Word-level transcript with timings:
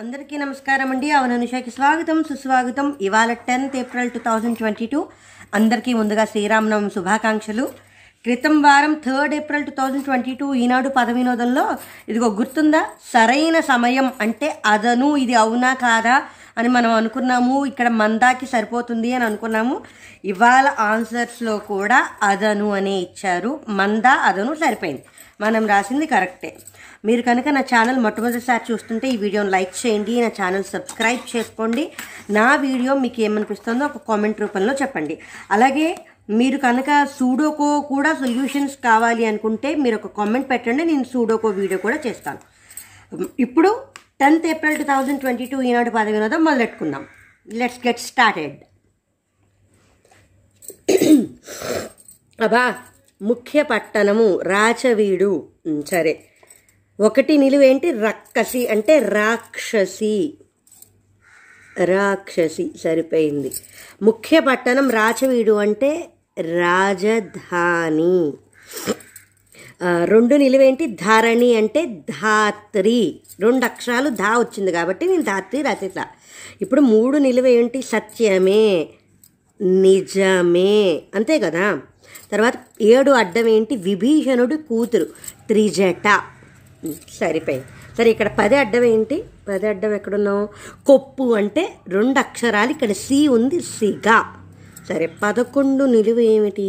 అందరికీ 0.00 0.36
నమస్కారం 0.36 0.90
అండి. 0.90 1.10
అవననుషకి 1.10 1.70
స్వాగతం 1.70 2.24
సుస్వాగతం. 2.28 2.96
ఇవాళ 3.00 3.32
tenth 3.32 3.76
April 3.76 4.10
two 4.10 4.18
thousand 4.18 4.58
twenty 4.58 4.86
two. 4.86 5.08
అందరికీ 5.54 5.92
ముందుగా 5.94 6.24
శ్రీరామనవమి 6.24 6.90
శుభాకాంక్షలు. 6.90 7.64
క్రితం 8.24 8.62
వారం 8.62 8.92
third 9.06 9.34
April 9.34 9.64
two 9.64 9.70
thousand 9.70 10.04
twenty 10.04 10.34
two 10.34 10.54
Eenadu 10.54 10.88
పద 10.88 11.10
వినోదంలో 11.10 11.76
ఇదిగో 12.08 12.28
గుర్తుందా? 12.28 12.82
సరైన 13.12 13.60
సమయం 13.60 14.12
అంటే 14.20 14.62
అదను 14.66 15.16
ఇది 15.16 15.34
అవునా 15.34 15.74
కాదా? 15.74 16.22
అని 16.58 16.68
మనం 16.68 16.90
అనుకున్నాము. 16.90 17.66
ఇక్కడ 17.66 17.88
మందాకి 17.88 18.46
సరిపోతుంది 18.46 19.12
అని 19.12 19.24
అనుకున్నాము. 19.24 19.80
ఇవాళ 20.24 20.66
ఆన్సర్స్లో 20.80 21.58
కూడా 21.58 21.98
అదను 22.22 22.68
అనే 22.70 22.96
ఇచ్చారు. 22.98 23.60
మంద 23.68 24.06
అదను 24.06 24.54
సరిపోయింది. 24.54 25.04
మనం 25.40 25.66
రాసింది 25.66 26.06
కరెక్టే. 26.06 26.56
మీరు 27.04 27.22
కనుక 27.22 27.48
నా 27.48 27.60
ఛానల్ 27.60 27.98
మొట్టమొదటిసారి 27.98 28.72
చూస్తుంటే 28.72 29.08
ఈ 29.08 29.16
వీడియోని 29.16 29.50
లైక్ 29.50 29.74
చేయండి. 29.86 30.20
నా 30.20 30.30
ఛానల్ 30.40 30.64
సబ్స్క్రైబ్ 30.64 31.36
చేసుకోండి. 31.36 31.84
నా 32.30 32.46
వీడియో 32.56 32.94
మీకు 32.94 33.20
ఏమనిపిస్తుందో 33.20 33.84
ఒక 33.84 34.00
కామెంట్ 34.08 34.40
రూపంలో 34.40 34.72
చెప్పండి. 34.82 35.18
అలాగే 35.50 35.88
మీరు 36.30 36.58
కనుక 36.58 36.90
సూడోకో 37.18 37.80
కూడా 37.80 38.14
సొల్యూషన్స్ 38.14 38.76
కావాలి 38.84 39.26
అనుకుంటే 39.26 39.74
మీరు 39.74 39.96
ఒక 39.96 40.10
కామెంట్ 40.16 40.50
పెట్టండి. 40.50 40.84
నేను 40.84 41.04
సూడోకో 41.12 41.48
వీడియో 41.60 41.78
కూడా 41.78 41.98
చేస్తాను. 42.06 42.40
ఇప్పుడు 43.38 43.70
tenth 44.20 44.46
April 44.46 44.76
two 44.76 44.82
thousand 44.82 45.20
twenty 45.20 45.46
two 45.46 45.62
Eenadu 45.62 45.90
పాద 45.90 46.06
వినోదం 46.06 46.44
మొదలెట్టుకుందాం. 46.44 47.06
లెట్స్ 47.48 47.86
గెట్ 47.86 47.98
స్టార్టెడ్ 47.98 48.56
అబా 52.42 52.74
ముఖ్య 53.22 53.62
పట్టణము 53.62 54.40
రాచవీడు. 54.40 55.48
సరే. 55.90 56.24
ఒకటి 57.00 57.36
నిలువేంటి 57.36 57.92
రక్కసి 57.92 58.68
అంటే 58.68 58.98
రాక్షసి. 58.98 60.38
రాక్షసి 61.84 62.70
సరిపోయింది. 62.82 63.52
ముఖ్య 64.02 64.40
పట్టణం 64.40 64.90
రాచవీడు 64.90 65.52
అంటే 65.52 66.10
రాజధాని. 66.40 68.32
రెండు 70.04 70.34
నిలువేంటి? 70.34 70.86
ధారణి 70.86 71.54
అంటే 71.54 72.02
ధాత్రి. 72.10 73.20
రెండు 73.40 73.64
అక్షరాలు 73.64 74.08
ధా 74.08 74.38
వచ్చింది 74.38 74.72
కాబట్టి 74.72 75.06
నేను 75.06 75.22
ధాత్రి 75.22 75.62
రాసేసా 75.62 76.06
ఇప్పుడు 76.60 76.80
మూడు 76.80 77.18
నిలువేంటి? 77.18 77.82
సత్యమే 77.82 78.88
నిజమే. 79.60 81.02
అంతే 81.14 81.38
కదా? 81.38 81.78
తర్వాత 82.32 82.52
ఏడు 82.80 83.10
అడ్డం 83.10 83.48
ఏంటి 83.48 83.76
విభీషణుడి 83.76 84.56
కూతురు 84.56 85.04
త్రిజట. 85.48 86.22
సరిపోయి 87.18 87.62
సరే 87.98 88.10
ఇక్కడ 88.10 88.28
పది 88.38 88.56
అడ్డం 88.56 88.84
ఏంటి 88.84 89.24
పది 89.48 89.66
అడ్డం 89.66 89.94
ఎక్కడున్నావు? 89.94 90.48
కొప్పు 90.86 91.34
అంటే 91.34 91.74
రెండు 91.88 92.18
అక్షరాలు 92.18 92.70
ఇక్కడ 92.70 92.92
సి 92.92 93.28
ఉంది 93.28 93.60
సిగా 93.60 94.34
సరే 94.88 95.06
పదకొండు 95.22 95.84
నిలువ 95.84 96.20
ఏమిటి 96.20 96.68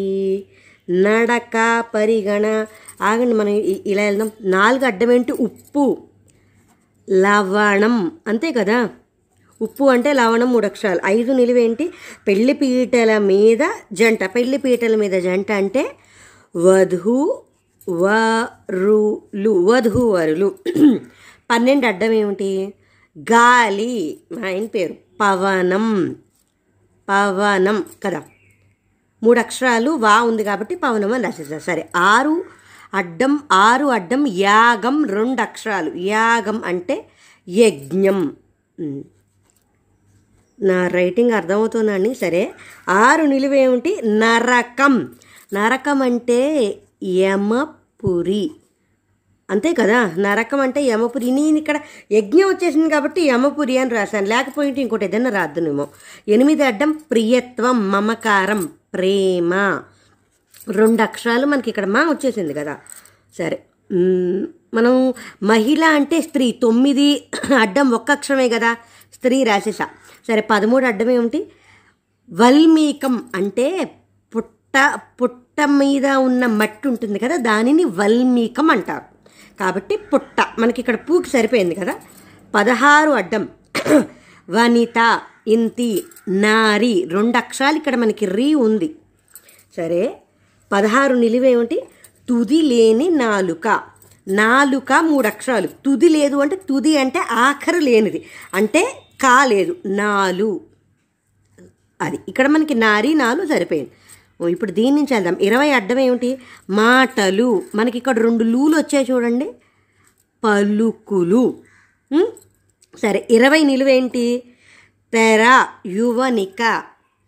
నడక 0.90 1.84
పరిగణ 1.96 2.66
ఆగండి 3.02 3.34
మనం 3.34 3.50
ఇలా 3.86 4.04
వెళ్దాం. 4.04 4.32
నాలుగు 4.42 4.86
అడ్డం 4.86 5.12
ఏంటి 5.12 5.32
ఉప్పు. 5.32 5.98
లవణం. 7.10 8.12
అంతే 8.28 8.52
కదా? 8.52 8.90
ఉప్పు 9.62 9.84
అంటే 9.84 10.14
లవణం 10.14 10.54
మూడు 10.54 10.66
అక్షరాలు 10.66 11.00
ఐదు 11.06 11.32
నిలువేంటి? 11.32 11.90
పెళ్ళి 12.28 12.54
పీటల 12.54 13.18
మీద 13.18 13.58
జంట. 13.94 14.24
పెళ్ళి 14.24 14.58
పీటల 14.58 14.96
మీద 14.96 15.12
జంట 15.12 15.52
అంటే 15.52 15.92
వధు 16.56 17.42
వరులు. 17.90 19.50
వధూవరులు 19.50 20.56
పన్నెండు 21.52 21.86
అడ్డం 21.86 22.12
ఏమిటి 22.12 22.74
గాలి. 23.20 24.20
మా 24.32 24.48
ఆయన 24.48 24.66
పేరు. 24.66 24.94
పవనం. 25.22 26.16
పవనం. 27.10 27.84
కదా? 28.04 28.24
మూడు 29.24 29.40
అక్షరాలు 29.40 29.92
వా 29.92 30.22
ఉంది 30.22 30.44
కాబట్టి 30.44 30.76
పవనం 30.76 31.14
అని 31.14 31.24
రాసేసారు 31.24 31.62
సరే 31.62 31.90
ఆరు 31.96 32.46
అడ్డం 32.94 33.40
ఆరు 33.52 33.86
అడ్డం 33.86 34.28
యాగం 34.28 35.06
రెండు 35.06 35.42
అక్షరాలు. 35.42 35.92
యాగం 35.96 36.64
అంటే 36.64 37.06
యజ్ఞం. 37.50 38.36
నా 40.62 40.88
రైటింగ్ 40.88 41.32
అర్థమవుతుందండి. 41.32 42.14
సరే 42.14 42.52
ఆరు 42.90 43.24
నిలువేమిటి 43.24 44.02
నరకం. 44.06 45.10
నరకం 45.54 46.02
అంటే 46.02 46.76
యమపురి. 47.04 48.52
అంతే 49.50 49.74
కదా? 49.74 50.12
నరకం 50.18 50.60
అంటే 50.60 50.84
యమపురి. 50.84 51.32
నేను 51.32 51.58
ఇక్కడ 51.58 51.80
యజ్ఞం 52.12 52.48
వచ్చేసింది 52.48 52.90
కాబట్టి 52.90 53.22
యమపురి 53.22 53.78
అని 53.78 53.90
రాశాను. 53.90 54.26
లేకపోయింటే 54.26 54.82
ఇంకోటి 54.82 55.06
ఏదైనా 55.06 55.30
రాద్దునేమో. 55.30 55.88
ఎనిమిది 56.28 56.64
అడ్డం 56.64 56.92
ప్రియత్వం 56.92 57.92
మమకారం. 57.92 58.70
ప్రేమ. 58.94 59.54
రెండు 60.72 61.02
అక్షరాలు 61.02 61.46
మనకి 61.46 61.70
ఇక్కడ 61.70 61.86
మా 61.86 62.02
వచ్చేసింది 62.10 62.54
కదా. 62.54 62.78
సరే. 63.38 63.58
మనం 64.74 65.14
మహిళ 65.44 65.84
అంటే 65.84 66.22
స్త్రీ. 66.22 66.52
తొమ్మిది 66.52 67.08
అడ్డం 67.62 67.90
ఒక్క 67.92 68.12
అక్షరమే 68.12 68.50
కదా. 68.50 68.74
స్త్రీ 69.14 69.44
రాసేసా 69.44 69.88
సరే 70.28 70.42
పదమూడు 70.42 70.86
అడ్డం 70.86 71.10
ఏమిటి? 71.10 71.52
వల్మీకం 72.34 73.30
అంటే 73.36 73.96
పుట్ట 74.36 75.00
పుట్ట 75.22 75.62
మీద 75.66 76.08
ఉన్న 76.08 76.46
మట్టి 76.46 76.88
ఉంటుంది 76.88 77.20
కదా 77.20 77.36
దానిని 77.36 77.84
వల్మీకం 77.86 78.70
అంటారు. 78.72 79.06
కాబట్టి 79.60 79.98
పుట్ట. 79.98 80.46
మనకి 80.60 80.82
ఇక్కడ 80.82 80.96
పూకి 80.96 81.30
సరిపోయింది 81.30 81.76
కదా. 81.76 81.96
పదహారు 82.56 83.12
అడ్డం. 83.12 83.50
వనిత. 84.50 85.00
ఇంతి 85.50 86.04
నారి 86.30 87.06
రెండు 87.12 87.38
అక్షరాలు 87.38 87.78
ఇక్కడ 87.78 87.96
మనకి 87.96 88.26
రీ 88.26 88.54
ఉంది. 88.54 88.96
సరే 89.78 90.22
పదహారు 90.72 91.16
నిలువేమిటి 91.16 91.84
తుది 92.30 92.62
లేని 92.62 93.10
నాలుక. 93.10 93.82
నాలుక 94.28 94.94
మూడు 94.94 95.28
అక్షరాలు 95.28 95.68
తుది 95.68 96.10
లేదు 96.10 96.36
అంటే 96.36 96.56
తుది 96.56 96.98
అంటే 96.98 97.20
ఆఖరు 97.20 97.78
లేనిది. 97.78 98.26
అంటే 98.54 99.02
కా 99.22 99.46
లేదు 99.46 99.78
నాలు. 99.86 100.62
అది 102.02 102.20
ఇక్కడ 102.28 102.48
మనకి 102.48 102.74
నారి 102.74 103.14
నాలు 103.14 103.46
సరిపోయింది. 103.46 103.92
ఓ, 104.42 104.48
ఇప్పుడు 104.48 104.72
దీని 104.72 104.96
నుంచి 104.96 105.14
వెళ్దాం. 105.14 105.38
ఇరవై 105.42 105.72
అడ్డం 105.72 106.00
ఏమిటి? 106.00 106.38
మాటలు. 106.70 107.62
మనకి 107.76 107.98
ఇక్కడ 107.98 108.20
రెండు 108.20 108.44
లూలు 108.44 108.78
వచ్చాయి 108.78 109.08
చూడండి. 109.12 109.54
పలుకులు. 110.44 111.58
సరే 113.02 113.28
ఇరవై 113.30 113.64
నిలువేంటి? 113.64 114.44
తెర 115.14 115.44
యువనిక 115.86 116.62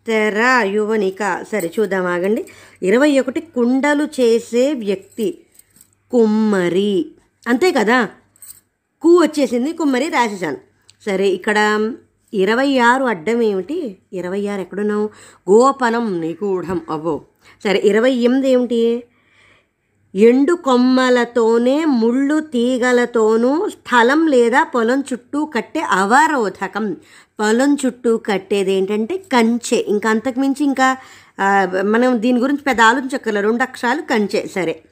తెర 0.06 0.60
యువనిక. 0.64 1.44
సరే 1.52 1.72
చూద్దాం 1.80 2.06
ఆగండి. 2.06 2.42
ఇరవై 2.82 3.18
ఒకటి 3.18 3.40
కుండలు 3.40 4.04
చేసే 4.04 4.72
వ్యక్తి 4.72 5.28
కుమ్మరి. 6.10 7.12
అంతే 7.48 7.72
కదా? 7.72 8.08
కు 9.02 9.20
వచ్చేసింది 9.22 9.72
కుమ్మరి 9.72 10.08
రాసేసాను 10.08 10.56
సరే 11.06 11.28
ఇక్కడ 11.28 11.58
ఇరవై 12.32 12.78
ఆరు 12.78 13.04
అడ్డం 13.04 13.42
ఏమిటి? 13.42 13.96
ఇరవై 14.12 14.46
ఆరు 14.46 14.60
ఎక్కడున్నావు? 14.60 15.10
గోపనం 15.50 16.20
నిగూఢం. 16.20 16.80
అవ్వో. 16.90 17.24
సరే 17.64 17.78
ఇరవై 17.84 18.10
ఎనిమిది 18.10 18.48
ఏమిటి? 18.50 19.04
ఎండు 20.14 20.52
కొమ్మలతోనే 20.54 21.84
ముళ్ళు 21.84 22.40
తీగలతోనూ 22.40 23.68
స్థలం 23.68 24.26
లేదా 24.26 24.62
పొలం 24.62 25.04
చుట్టూ 25.12 25.44
కట్టే 25.44 25.80
అవరోధకం. 25.80 26.92
పొలం 27.40 27.76
చుట్టూ 27.86 28.16
కట్టేది 28.16 28.72
ఏంటంటే 28.72 29.16
కంచె. 29.16 29.76
ఇంకా 29.88 30.10
అంతకుమించి 30.10 30.64
ఇంకా 30.64 30.96
మనం 31.84 32.22
దీని 32.22 32.40
గురించి 32.40 32.60
పెద్ద 32.60 32.80
ఆలోచించక్కర్లేదు 32.80 33.46
రెండు 33.46 33.62
అక్షరాలు 33.62 34.02
కంచె. 34.02 34.46
సరే. 34.54 34.82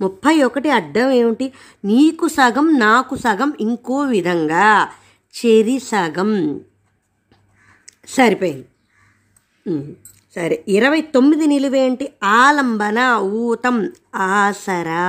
ముప్పై 0.00 0.42
ఒకటి 0.42 0.70
అడ్డం 0.70 1.10
ఏమిటి? 1.10 1.52
నీకు 1.84 2.28
సగం 2.28 2.78
నాకు 2.78 3.16
సగం 3.16 3.52
ఇంకో 3.60 4.00
విధంగా. 4.00 4.88
చెరి 5.34 5.78
సగం. 5.78 6.60
సరిపోయింది. 8.08 8.66
సరే 10.34 10.56
ఇరవై 10.68 11.00
తొమ్మిది 11.14 11.46
నిలువేంటి 11.46 12.06
ఆలంబన 12.24 12.98
ఊతం 13.44 13.76
ఆసరా. 14.14 15.06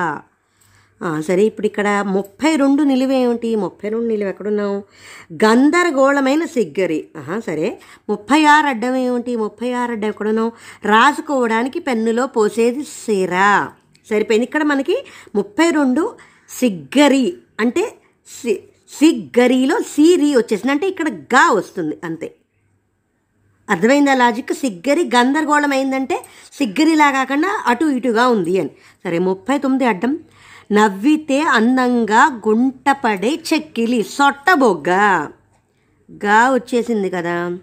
సరే 1.28 1.44
ఇప్పుడు 1.44 1.68
ఇక్కడ 1.68 2.04
ముప్పై 2.16 2.56
రెండు 2.56 2.82
నిలువేమిటి 2.84 3.52
ముప్పై 3.56 3.90
రెండు 3.90 4.08
నిలువ 4.08 4.28
ఎక్కడున్నావు? 4.28 4.76
గందరగోళమైన 5.46 6.46
సిగ్గరి. 6.46 7.00
ఆహా 7.18 7.40
సరే 7.40 7.68
ముప్పై 8.10 8.40
ఆరు 8.46 8.68
అడ్డం 8.68 8.96
ఏమిటి? 8.96 9.36
ముప్పై 9.36 9.70
ఆరు 9.74 9.92
అడ్డం 9.92 10.10
ఎక్కడున్నావు? 10.10 10.52
రాసుకోవడానికి 10.86 11.80
పెన్నులో 11.80 12.26
పోసేది 12.28 12.84
సిరా. 12.84 13.72
సరిపోయింది 14.10 14.46
ఇక్కడ 14.46 14.64
మనకి 14.64 14.98
ముప్పై 15.36 15.70
రెండు 15.70 16.04
సిగ్గరి 16.60 17.26
అంటే 17.60 17.86
సి 18.28 18.54
సిగ్గరిలో 19.00 19.80
సిరి 19.94 20.30
వచ్చేసింది. 20.36 20.72
అంటే 20.72 20.88
ఇక్కడ 20.88 21.10
గా 21.36 21.46
వస్తుంది 21.60 21.98
అంతే. 22.04 22.30
అర్థమైందా 23.70 24.14
లాజిక్ 24.14 24.54
సిగ్గరి 24.54 25.04
గందరగోళం 25.16 25.72
అయిందంటే 25.72 26.26
సిగ్గరిలా 26.54 27.12
కాకుండా 27.12 27.64
అటు 27.68 27.86
ఇటుగా 27.86 28.28
ఉంది 28.28 28.60
అని. 28.60 28.70
సరే 29.04 29.20
ముప్పై 29.20 29.58
తొమ్మిది 29.58 29.86
అడ్డం. 29.86 30.20
నవ్వితే 30.72 31.42
అందంగా 31.42 32.42
గుంటపడే 32.48 33.40
చెక్కిలి 33.54 34.04
సొట్టబొగ్గ. 34.04 34.90
గా 36.26 36.52
వచ్చేసింది 36.52 37.10
కదా. 37.10 37.58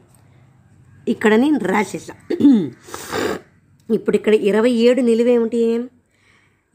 ఇక్కడ 1.09 1.35
నేను 1.35 1.59
రాసేసా. 1.59 2.15
ఇప్పుడు 3.95 4.17
ఇక్కడ 4.17 4.35
ఇరవై 4.35 4.71
ఏడు 4.71 5.01
నిలువేమిటి 5.01 5.85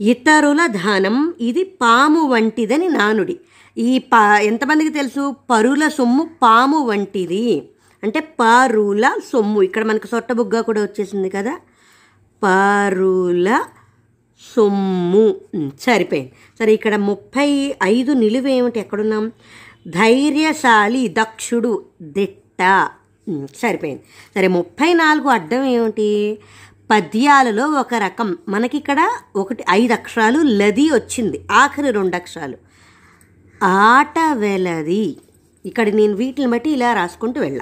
ఇతరుల 0.01 0.65
ధనం 0.65 1.33
ఇది 1.41 1.63
పాము 1.63 2.27
వంటిదని 2.27 2.87
నానుడి. 2.87 3.39
ఈ 3.77 3.97
పా 3.97 4.39
ఎంతమందికి 4.39 4.89
తెలుసు? 4.89 5.35
పరుల 5.49 5.87
సొమ్ము 5.87 6.29
పాము 6.41 6.77
వంటిది. 6.77 7.69
అంటే 8.03 8.19
పారుల 8.19 9.15
సొమ్ము. 9.33 9.61
ఇక్కడ 9.61 9.83
మనకు 9.83 10.07
సొట్టబుగ్గ 10.07 10.61
కూడా 10.61 10.81
వచ్చేసింది 10.81 11.29
కదా. 11.29 11.59
పారుల 12.43 13.63
సొమ్ము. 14.55 15.35
సరిపోయింది. 15.81 16.31
సరే 16.59 16.73
ఇక్కడ 16.73 16.95
ముప్పై 16.95 17.75
ఐదు 17.83 18.11
నిలువేమిటి 18.11 18.79
ఎక్కడున్నాం? 18.79 19.31
ధైర్యశాలి 19.87 21.07
దక్షుడు 21.07 21.85
దిట్ట. 22.01 22.89
సరిపోయింది. 23.55 24.03
సరే 24.35 24.47
ముప్పై 24.47 24.93
నాలుగు 24.93 25.27
అడ్డం 25.27 25.63
ఏమిటి? 25.63 26.37
పద్యాలలో 26.91 27.67
ఒక 27.67 27.93
రకం. 27.93 28.37
మనకి 28.49 28.77
ఇక్కడ 28.77 29.09
ఒకటి 29.35 29.63
ఐదు 29.69 29.93
అక్షరాలు 29.93 30.39
లది 30.39 30.89
వచ్చింది. 30.89 31.41
ఆఖరి 31.51 31.91
రెండు 31.91 32.15
అక్షరాలు. 32.15 32.57
ఆట 33.63 34.19
వెలది. 34.33 35.17
ఇక్కడ 35.65 35.89
నేను 35.89 36.13
వీటిని 36.13 36.47
బట్టి 36.47 36.69
ఇలా 36.69 36.93
రాసుకుంటూ 36.93 37.41
వెళ్ళా. 37.41 37.61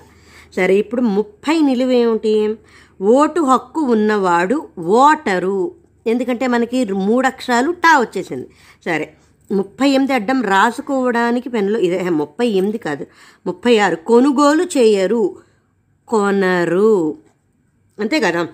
సరే 0.55 0.75
ఇప్పుడు 0.75 1.01
ముప్పై 1.01 1.59
నిలువేమిటి 1.59 2.55
ఓటు 3.01 3.41
హక్కు 3.41 3.81
ఉన్నవాడు 3.81 4.67
ఓటరు. 4.79 5.71
ఎందుకంటే 6.07 6.47
మనకి 6.47 6.85
మూడు 6.85 7.27
అక్షరాలు 7.27 7.71
టా 7.71 7.99
వచ్చేసింది. 7.99 8.49
సరే 8.85 9.13
ముప్పై 9.51 9.89
ఎనిమిది 9.89 10.13
అడ్డం 10.13 10.41
రాసుకోవడానికి 10.41 11.49
పెన్లో 11.49 11.79
ఇదే 11.79 12.09
ముప్పై 12.09 12.47
ఎనిమిది 12.47 12.77
కాదు 12.77 13.07
ముప్పై 13.47 13.77
ఆరు 13.77 13.95
కొనుగోలు 13.95 14.63
చేయరు. 14.63 15.35
కొనరు. 16.07 17.17
అంతే 17.99 18.19
కదా? 18.19 18.47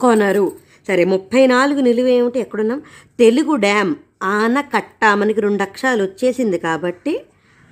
కొనరు. 0.00 0.52
సరే 0.88 1.04
ముప్పై 1.04 1.46
నాలుగు 1.46 1.80
నిలువేమిటి 1.80 2.38
ఎక్కడున్నాం? 2.38 2.82
తెలుగు 3.18 3.56
డ్యామ్ 3.56 3.94
ఆనకట్ట. 4.22 5.04
మనకి 5.14 5.40
రెండు 5.40 5.62
అక్షరాలు 5.62 6.02
వచ్చేసింది 6.02 6.58
కాబట్టి 6.58 7.20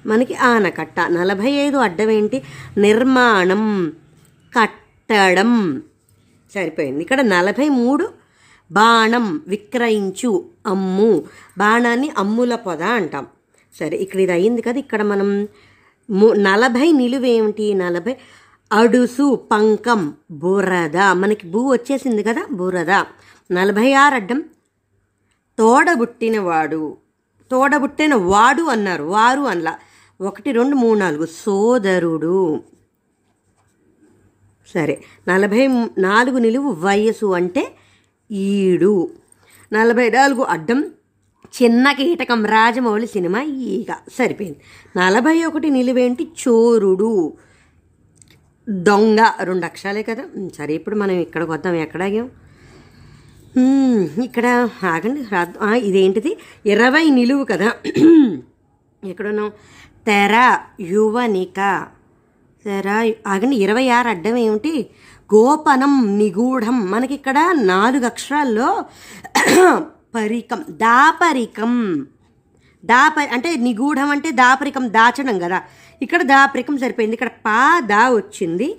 మనకి 0.07 0.35
ఆనకట్ట. 0.35 1.01
నలభై 1.01 1.51
ఐదు 1.51 1.77
అడ్డం 1.77 2.11
ఏంటి 2.11 2.43
నిర్మాణం 2.79 3.93
కట్టడం. 4.61 5.83
సరిపోయింది. 6.55 7.03
ఇక్కడ 7.03 7.21
నలభై 7.21 7.69
మూడు 7.69 8.09
బాణం 8.73 9.43
విక్రయించు 9.49 10.45
అమ్ము. 10.67 11.25
బాణాన్ని 11.59 12.11
అమ్ముల 12.19 12.55
పొద 12.55 12.83
అంటాం. 12.83 13.27
సరే 13.81 13.97
ఇక్కడ 13.97 14.21
ఇది 14.21 14.33
అయింది 14.33 14.63
కదా. 14.63 14.79
ఇక్కడ 14.79 15.03
మనం 15.03 15.49
ము 16.11 16.33
నలభై 16.33 16.93
నిలువేమిటి? 16.93 17.75
నలభై 17.75 18.17
అడుసు 18.73 19.35
పంకం 19.35 20.15
బురద. 20.31 20.97
మనకి 20.97 21.47
భూ 21.47 21.73
వచ్చేసింది 21.73 22.23
కదా 22.23 22.47
బురద. 22.53 22.91
నలభై 23.53 23.93
ఆరు 23.93 24.15
అడ్డం 24.15 24.45
తోడబుట్టినవాడు. 25.59 26.97
తోడబుట్టిన 27.51 28.15
వాడు 28.15 28.63
అన్నారు. 28.63 29.05
వారు 29.05 29.41
అనలా. 29.41 29.79
ఒకటి 30.21 30.53
రెండు 30.53 30.77
మూడు 30.77 30.99
నాలుగు. 30.99 31.27
సోదరుడు. 31.27 32.63
సరే. 34.75 35.03
నలభై 35.29 35.67
నాలుగు 35.99 36.39
నిలువు 36.39 36.73
వయసు 36.73 37.27
అంటే 37.27 37.75
ఈడు. 38.31 39.11
నలభై 39.73 40.11
నాలుగు 40.11 40.43
అడ్డం 40.43 40.91
చిన్న 41.63 41.93
కీటకం 41.93 42.47
రాజమౌళి 42.47 43.07
సినిమా 43.07 43.43
ఈగ. 43.43 43.95
సరిపోయింది. 44.19 44.61
నలభై 44.99 45.45
ఒకటి 45.45 45.71
నిలువేంటి 45.71 46.29
చోరుడు. 46.49 47.37
దొంగ. 48.69 49.19
రెండు 49.43 49.65
అక్షరాలే 49.65 50.03
కదా. 50.03 50.25
సరే 50.59 50.75
ఇప్పుడు 50.75 50.97
మనం 50.97 51.13
ఇక్కడికి 51.13 51.51
వద్దాం. 51.51 51.75
ఎక్కడాగాం 51.75 52.31
ఇక్కడ 54.25 54.69
ఆగండి. 54.85 55.89
ఇదేంటిది? 55.89 56.39
ఇరవై 56.67 57.11
నిలువు 57.11 57.45
కదా. 57.45 57.73
ఎక్కడున్నాం 59.05 59.51
తెర 60.07 60.59
యువనిక. 60.81 61.89
తెర 62.65 63.13
ఆగండి 63.27 63.57
ఇరవై 63.57 63.89
ఆరు 63.89 64.09
అడ్డం 64.09 64.37
ఏమిటి? 64.37 64.91
గోపనం 65.35 66.19
నిగూఢం. 66.19 66.91
మనకి 66.91 67.15
ఇక్కడ 67.15 67.39
నాలుగు 67.53 68.05
అక్షరాల్లో 68.05 68.85
పరికం 70.15 70.65
దాపరికం. 70.71 72.07
దాప 72.85 73.15
అంటే 73.33 73.57
నిగూఢం 73.57 74.11
అంటే 74.11 74.31
దాపరికం 74.31 74.89
దాచడం 74.89 75.39
కదా. 75.39 75.63
ఇక్కడ 76.03 76.23
దాపరికం 76.23 76.79
సరిపోయింది. 76.79 77.15
ఇక్కడ 77.15 77.29
పా 77.29 77.81
దా 77.81 78.11
వచ్చింది. 78.11 78.77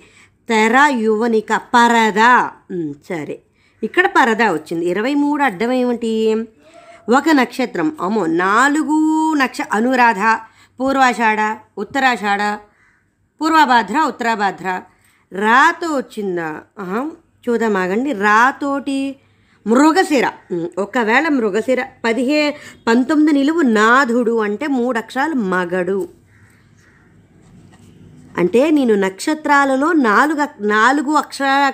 తెర 0.48 0.76
యువనిక 0.90 1.56
పరదా. 1.74 2.50
సరే. 3.08 3.38
ఇక్కడ 3.82 4.06
పరదా 4.06 4.52
వచ్చింది. 4.52 4.86
ఇరవై 4.86 5.14
మూడు 5.14 5.42
అడ్డం 5.42 5.72
ఏమిటి? 5.72 6.34
ఒక 7.16 7.28
నక్షత్రం. 7.32 7.96
అమ్మో 8.00 8.26
నాలుగు 8.26 8.96
నక్ష 9.34 9.58
అనురాధ 9.72 10.18
పూర్వాషాఢ 10.80 11.38
ఉత్తరాషాఢ 11.78 12.42
పూర్వభాద్ర 13.40 13.98
ఉత్తరాభాద్ర. 14.08 14.82
రాతో 15.32 15.86
వచ్చిందా? 15.96 16.50
చూద్దాం 17.44 17.76
ఆగండి. 17.76 18.12
రాతోటి 18.12 19.16
మృగశిర. 19.66 20.26
ఒకవేళ 20.78 21.28
మృగశిర 21.28 21.84
పదిహే 22.04 22.56
పంతొమ్మిది 22.86 23.32
నిలువు 23.32 23.60
నాథుడు 23.60 24.36
అంటే 24.40 24.66
మూడు 24.66 24.98
అక్షరాలు 24.98 25.34
మగడు. 25.34 26.08
అంటే 28.38 28.70
నేను 28.70 28.94
నక్షత్రాలలో 28.94 29.92
నాలుగు 29.92 30.46
నాలుగు 30.66 31.12
అక్షర 31.12 31.72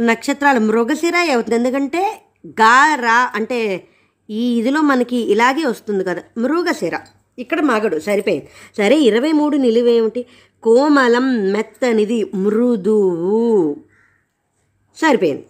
నక్షత్రాలు. 0.00 0.60
మృగశిర 0.60 1.16
అవుతుంది 1.16 1.54
ఎందుకంటే 1.54 2.02
గా 2.60 2.94
రా 2.94 3.18
అంటే 3.34 3.58
ఈ 4.32 4.42
ఇదిలో 4.58 4.80
మనకి 4.82 5.16
ఇలాగే 5.32 5.64
వస్తుంది 5.64 6.04
కదా 6.04 6.22
మృగశిర. 6.38 6.96
ఇక్కడ 7.38 7.60
మగడు 7.60 7.98
సరిపోయింది. 7.98 8.48
సరే 8.76 8.96
ఇరవై 8.98 9.32
మూడు 9.32 9.56
నిలువేమిటి? 9.56 10.26
కోమలం 10.62 11.26
మెత్తనిది 11.52 12.18
మృదువు. 12.34 13.76
సరిపోయింది. 14.96 15.46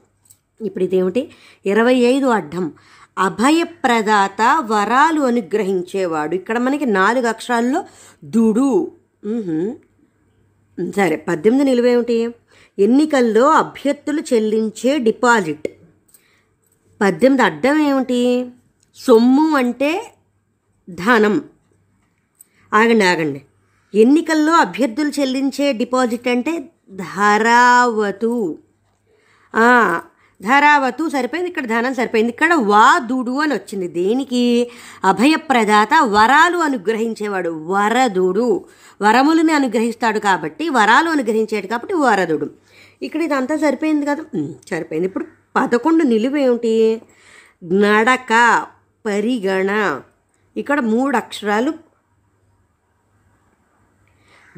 ఇప్పుడు 0.67 0.85
ఇదేమిటి? 0.85 1.23
ఇరవై 1.67 1.95
ఐదు 1.95 2.27
అడ్డం. 2.27 2.73
అభయప్రదాత 3.19 4.41
వరాలు 4.61 5.21
అనుగ్రహించేవాడు. 5.21 6.35
ఇక్కడ 6.35 6.59
మనకి 6.59 6.87
నాలుగు 6.87 7.27
అక్షరాల్లో 7.27 7.85
దుడు. 8.25 8.93
సరే 10.97 11.17
పద్దెనిమిది 11.29 11.71
నిలువేమిటి? 11.71 12.19
ఎన్నికల్లో 12.79 13.45
అభ్యర్థులు 13.51 14.23
చెల్లించే 14.33 14.99
డిపాజిట్. 14.99 15.69
పద్దెనిమిది 17.01 17.43
అడ్డం 17.43 17.77
ఏమిటి? 17.83 18.47
సొమ్ము 18.95 19.57
అంటే 19.57 20.15
ధనం. 20.91 21.43
ఆగండి 22.75 23.05
ఆగండి. 23.05 23.43
ఎన్నికల్లో 23.95 24.53
అభ్యర్థులు 24.53 25.09
చెల్లించే 25.21 25.73
డిపాజిట్ 25.73 26.29
అంటే 26.29 26.71
ధరావతు. 26.91 28.59
ధరావతు 30.43 31.09
సరిపోయింది 31.09 31.51
ఇక్కడ 31.51 31.67
ధనం 31.67 31.95
సరిపోయింది. 31.95 32.33
ఇక్కడ 32.33 32.55
వాదుడు 32.55 33.41
అని 33.41 33.55
వచ్చింది. 33.55 33.89
దేనికి? 33.89 34.71
అభయప్రదాత 35.05 35.89
వరాలు 36.03 36.59
అనుగ్రహించేవాడు 36.59 37.51
వరదుడు. 37.51 38.65
వరములని 39.03 39.53
అనుగ్రహిస్తాడు 39.53 40.19
కాబట్టి 40.19 40.69
వరాలు 40.69 41.11
అనుగ్రహించాడు 41.11 41.67
కాబట్టి 41.67 41.95
వరదుడు. 41.95 42.51
ఇక్కడ 43.03 43.23
ఇదంతా 43.23 43.57
సరిపోయింది 43.57 44.07
కదా? 44.07 44.25
సరిపోయింది. 44.71 45.09
ఇప్పుడు 45.09 45.25
పదకొండు 45.57 46.03
నిలువేమిటి? 46.03 47.03
నడక. 47.65 48.67
పరిగణ. 49.07 50.01
ఇక్కడ 50.57 50.81
మూడు 50.81 51.17
అక్షరాలు. 51.17 51.75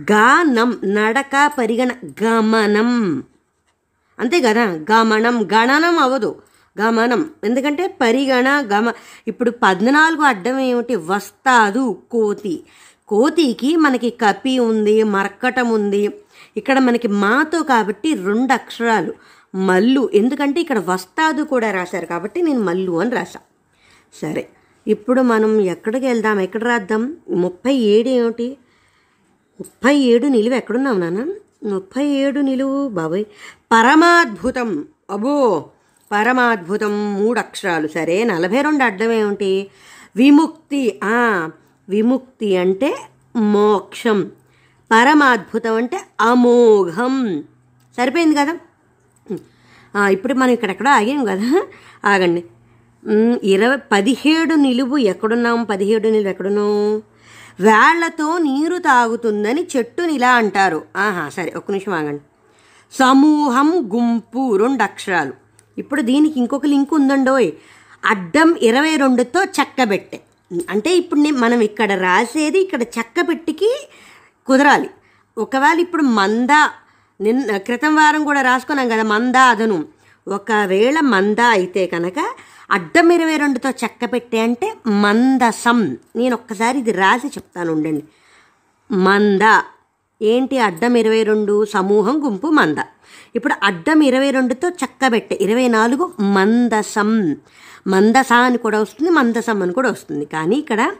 గానం 0.01 0.81
నడక 0.85 1.53
పరిగణ 1.59 1.93
గమనం. 2.23 3.25
అంతే 4.19 4.41
కదా? 4.41 4.65
గమనం 4.65 5.43
గణనం 5.43 5.99
అవ్వదు. 5.99 6.43
గమనం. 6.81 7.31
ఎందుకంటే 7.45 7.87
పరిగణ 7.87 8.69
గమ 8.73 8.93
ఇప్పుడు 9.29 9.51
పద్నాలుగు 9.51 10.23
అడ్డం 10.23 10.59
ఏమిటి? 10.59 10.97
వస్తాదు 10.97 12.03
కోతి. 12.11 12.65
కోతికి 13.09 13.77
మనకి 13.77 14.11
కపి 14.11 14.59
ఉంది 14.59 15.03
మర్కటం 15.03 15.69
ఉంది. 15.69 16.15
ఇక్కడ 16.57 16.79
మనకి 16.79 17.09
మాతో 17.09 17.63
కాబట్టి 17.63 18.15
రెండు 18.15 18.53
అక్షరాలు. 18.53 19.15
మల్లు. 19.55 20.11
ఎందుకంటే 20.15 20.61
ఇక్కడ 20.61 20.79
వస్తాదు 20.79 21.43
కూడా 21.43 21.71
రాశారు 21.71 22.07
కాబట్టి 22.07 22.43
నేను 22.43 22.61
మల్లు 22.61 23.01
అని 23.01 23.11
రాశాను 23.11 23.54
సరే. 24.23 24.49
ఇప్పుడు 24.88 25.21
మనం 25.21 25.61
ఎక్కడికి 25.61 26.06
వెళ్దాం? 26.06 26.40
ఎక్కడ 26.40 26.64
రాద్దాం? 26.64 27.16
ముప్పై 27.30 27.75
ఏడు 27.75 28.09
ఏమిటి? 28.09 28.56
ముప్పై 29.61 29.97
ఏడు 29.97 30.26
నిలువు 30.26 30.54
ఎక్కడున్నావు 30.54 30.99
నాన్న? 30.99 31.33
ముప్పై 31.64 32.04
ఏడు 32.04 32.40
నిలువు? 32.40 32.88
బాబాయ్. 32.88 33.25
పరమాద్భుతం. 33.73 34.85
అబో 35.11 35.64
పరమాద్భుతం. 36.12 37.14
మూడు 37.14 37.38
అక్షరాలు 37.38 37.88
సరే 37.88 38.25
నలభై 38.25 38.61
రెండు 38.61 38.85
అడ్డం 38.85 39.12
ఏమిటి? 39.12 39.71
విముక్తి. 40.16 41.00
విముక్తి 41.88 42.56
అంటే 42.56 42.97
మోక్షం. 43.37 44.30
పరమాద్భుతం 44.92 45.75
అంటే 45.75 46.00
అమోఘం. 46.21 47.44
సరిపోయింది 47.97 48.35
కదా? 48.35 48.59
ఇప్పుడు 50.09 50.35
మనం 50.35 50.50
ఇక్కడెక్కడ 50.50 50.88
ఆగాం 50.88 51.25
కదా? 51.25 51.66
ఆగండి. 52.04 52.44
ఇరవై 53.45 53.77
పదిహేడు 53.93 54.55
నిలువు 54.55 54.97
ఎక్కడున్నాం? 54.97 55.65
పదిహేడు 55.65 56.09
నిలువు 56.09 56.31
ఎక్కడున్నాం? 56.31 57.03
వేళ్ళతో 57.61 58.39
నీరు 58.39 58.79
తాగుతుందని 58.79 59.67
చెట్టుని 59.77 60.13
ఇలా 60.15 60.31
అంటారు. 60.35 60.83
ఆహా 60.97 61.29
సరే 61.29 61.53
ఒక్క 61.57 61.71
నిమిషం 61.71 61.93
ఆగండి. 61.93 62.23
సమూహం 62.93 63.91
గుంపు 63.95 64.57
రెండు 64.57 64.83
అక్షరాలు. 64.83 65.33
ఇప్పుడు 65.79 66.03
దీనికి 66.03 66.41
ఇంకొక 66.41 66.67
లింక్ 66.67 66.95
ఉందండోయ్. 66.95 67.53
అడ్డం 68.05 68.57
ఇరవై 68.63 68.97
రెండుతో 68.97 69.45
చక్కబెట్టే 69.45 70.21
అంటే 70.71 70.97
ఇప్పుడు 70.97 71.21
మనం 71.21 71.61
ఇక్కడ 71.61 71.93
రాసేది 71.93 72.59
ఇక్కడ 72.59 72.83
చక్కబెట్టికి 72.83 73.89
కుదరాలి. 74.47 74.91
ఒకవేళ 75.39 75.81
ఇప్పుడు 75.81 76.03
మంద 76.03 76.49
నిన్న 77.21 77.57
క్రితం 77.57 77.97
వారం 77.97 78.25
కూడా 78.25 78.43
రాసుకున్నాం 78.43 78.89
కదా 78.89 79.03
మంద 79.03 79.37
అదను 79.37 79.85
ఒకవేళ 80.29 81.01
మంద 81.01 81.41
అయితే 81.41 81.87
కనుక 81.87 82.15
అడ్డం 82.71 83.12
ఇరవై 83.12 83.37
రెండుతో 83.37 83.71
చెక్క 83.71 84.12
పెట్టే 84.12 84.38
అంటే 84.40 84.75
మందసం. 84.88 85.97
నేను 86.16 86.35
ఒక్కసారి 86.35 86.78
ఇది 86.78 86.92
రాసి 86.92 87.26
చెప్తాను 87.26 87.73
ఉండండి. 87.73 88.04
మంద. 88.92 89.40
ఏంటి 90.23 90.59
అడ్డం 90.59 90.97
ఇరవై 90.97 91.23
రెండు? 91.23 91.64
సమూహం 91.64 92.25
గుంపు 92.25 92.47
మంద. 92.47 92.76
ఇప్పుడు 93.37 93.54
అడ్డం 93.62 94.02
ఇరవై 94.02 94.30
రెండుతో 94.30 94.68
చక్కబెట్టే 94.68 95.38
ఇరవై 95.40 95.68
నాలుగు 95.68 96.12
మందసం. 96.21 97.37
మందస 97.87 98.33
అని 98.33 98.59
కూడా 98.59 98.80
వస్తుంది 98.80 99.11
మందసం 99.11 99.62
అని 99.62 99.73
కూడా 99.73 99.90
వస్తుంది. 99.90 100.25
కానీ 100.25 100.56
ఇక్కడ 100.56 100.92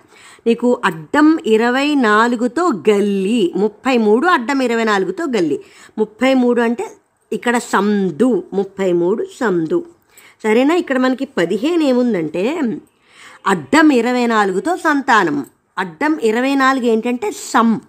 నీకు 0.47 0.81
అడ్డం 0.85 1.39
ఇరవై 1.47 1.95
నాలుగుతో 1.95 2.69
గల్లి 2.69 3.53
ముప్పై 3.57 3.97
మూడు 3.97 4.27
అడ్డం 4.27 4.63
ఇరవై 4.63 4.85
నాలుగుతో 4.85 5.25
గల్లి. 5.25 5.61
ముప్పై 5.99 6.35
మూడు 6.35 6.61
అంటే 6.61 6.91
ఇక్కడ 7.33 7.59
సందు 7.59 8.45
ముప్పై 8.53 8.93
మూడు 8.93 9.27
సందు. 9.41 9.87
సరేనా? 10.45 10.75
ఇక్కడ 10.75 10.99
మనకి 10.99 11.25
పదిహేను 11.25 11.83
ఏముందంటే 11.83 12.63
అడ్డం 13.47 13.91
ఇరవై 13.93 14.27
నాలుగుతో 14.27 14.77
సంతానం. 14.77 15.47
అడ్డం 15.79 16.19
ఇరవై 16.23 16.55
నాలుగు 16.55 16.85
ఏంటంటే 16.85 17.31
సం. 17.31 17.81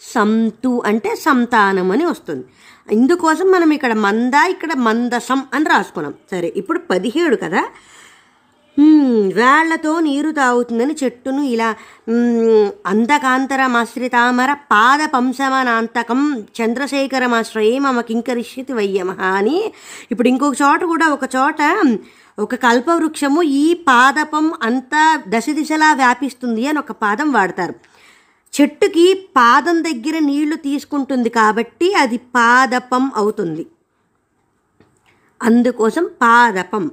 సంతు 0.00 0.82
అంటే 0.86 1.14
సంతానం 1.16 1.90
అని 1.90 2.04
వస్తుంది. 2.06 2.44
ఇందుకోసం 2.92 3.46
మనం 3.50 3.70
ఇక్కడ 3.70 3.92
మంద 3.92 4.34
ఇక్కడ 4.50 4.72
మందసం 4.74 5.44
అని 5.54 5.64
రాసుకున్నాం. 5.64 6.14
సరే 6.30 6.52
ఇప్పుడు 6.56 6.78
పదిహేడు 6.78 7.36
కదా? 7.36 7.62
వేళ్ళతో 9.38 10.00
నీరు 10.00 10.30
తాగుతుందని 10.30 10.94
చెట్టును 11.02 11.42
ఇలా 11.44 11.68
మ్మ్, 12.08 12.68
అంధకాంతరమాశ్రితామర 12.86 14.50
పాద 14.72 15.00
పంశమనాంతకం 15.14 16.20
చంద్రశేఖరమాశ్రయే 16.58 17.78
మమ 17.78 18.00
కింకరిష్యతి 18.00 18.72
వయ్యమహ 18.72 19.20
అని. 19.38 19.58
ఇప్పుడు 20.10 20.28
ఇంకొక 20.28 20.56
చోట 20.62 20.80
కూడా 20.84 21.06
ఒక 21.08 21.24
చోట 21.36 21.60
ఒక 22.38 22.54
కల్పవృక్షము 22.64 23.40
ఈ 23.60 23.84
పాదపం 23.88 24.52
అంతా 24.62 25.02
దశ 25.28 25.46
దిశలా 25.56 25.88
వ్యాపిస్తుంది 25.92 26.66
అని 26.66 26.78
ఒక 26.78 26.92
పాదం 27.02 27.32
వాడతారు. 27.32 27.74
చెట్టుకి 28.52 29.06
పాదం 29.36 29.76
దగ్గర 29.82 30.18
నీళ్ళు 30.28 30.56
తీసుకుంటుంది 30.66 31.30
కాబట్టి 31.38 31.88
అది 32.02 32.18
పాదపం 32.36 33.04
అవుతుంది. 33.16 33.64
అందుకోసం 35.40 36.04
పాదపం 36.22 36.84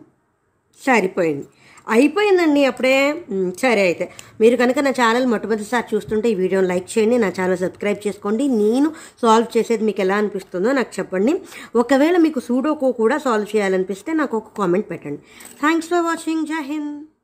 సరిపోయింది. 0.81 1.47
అయిపోయిందండి 1.87 2.65
అప్పుడే. 2.65 3.23
సరే 3.61 3.81
అయితే. 3.81 4.11
మీరు 4.41 4.55
కనుక 4.55 4.79
నా 4.79 4.89
ఛానల్ 4.89 5.25
మొట్టమొదటిసారి 5.25 5.95
చూస్తుంటే 5.95 6.29
ఈ 6.29 6.35
వీడియోని 6.35 6.67
లైక్ 6.67 6.97
చేయండి 6.97 7.17
నా 7.17 7.29
ఛానల్ 7.29 7.57
సబ్స్క్రైబ్ 7.57 8.07
చేసుకోండి. 8.07 8.47
నేను 8.47 8.91
సాల్వ్ 9.21 9.57
చేసేది 9.57 9.83
మీకు 9.83 10.01
ఎలా 10.01 10.15
అనిపిస్తుందో 10.15 10.71
నాకు 10.71 10.99
చెప్పండి. 10.99 11.41
ఒకవేళ 11.75 12.17
మీకు 12.17 12.39
సూడోకో 12.39 12.91
కూడా 12.91 13.17
సాల్వ్ 13.17 13.55
చేయాలనిపిస్తే 13.55 14.13
నాకు 14.13 14.37
ఒక 14.37 14.57
కామెంట్ 14.57 14.91
పెట్టండి. 14.91 15.21
Thanks 15.59 15.89
for 15.89 16.05
watching. 16.05 16.45
జై 16.45 16.63
హింద్. 16.73 17.14